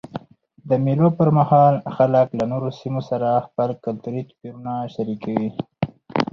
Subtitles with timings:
[0.69, 5.49] د مېلو پر مهال خلک له نورو سیمو سره خپل کلتوري توپیرونه شریکوي.